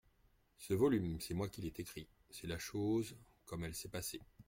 [0.57, 3.15] Ce volume, c'est moi qui l'ai écrit; c'est la chose
[3.45, 4.19] comme elle s'est passée.